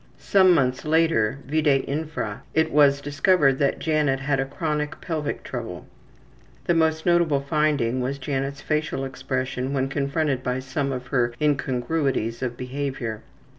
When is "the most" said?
6.65-7.05